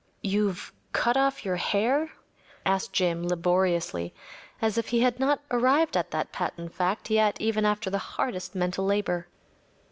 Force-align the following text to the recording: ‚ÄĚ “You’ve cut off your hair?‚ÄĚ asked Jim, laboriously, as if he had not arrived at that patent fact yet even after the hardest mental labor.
‚ÄĚ 0.25 0.29
“You’ve 0.31 0.71
cut 0.93 1.15
off 1.15 1.45
your 1.45 1.57
hair?‚ÄĚ 1.57 2.09
asked 2.65 2.91
Jim, 2.91 3.21
laboriously, 3.27 4.15
as 4.59 4.79
if 4.79 4.87
he 4.87 5.01
had 5.01 5.19
not 5.19 5.41
arrived 5.51 5.95
at 5.95 6.09
that 6.09 6.31
patent 6.31 6.73
fact 6.73 7.11
yet 7.11 7.39
even 7.39 7.65
after 7.65 7.91
the 7.91 7.99
hardest 7.99 8.55
mental 8.55 8.83
labor. 8.85 9.27